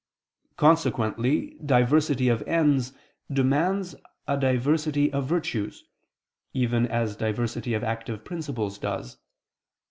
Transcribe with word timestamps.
Consequently 0.57 1.59
diversity 1.63 2.27
of 2.27 2.41
ends 2.47 2.91
demands 3.31 3.93
a 4.27 4.35
diversity 4.35 5.13
of 5.13 5.27
virtues, 5.27 5.83
even 6.53 6.87
as 6.87 7.15
diversity 7.15 7.75
of 7.75 7.83
active 7.83 8.25
principles 8.25 8.79
does. 8.79 9.17